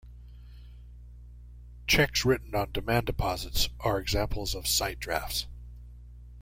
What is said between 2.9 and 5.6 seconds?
deposits are examples of sight drafts.